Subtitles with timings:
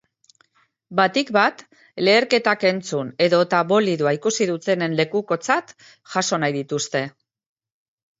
[0.99, 1.59] Batik bat,
[2.07, 5.75] leherketak entzun edota bolidoa ikusi dutenen lekukotzat
[6.15, 7.03] jaso nahi dituzte.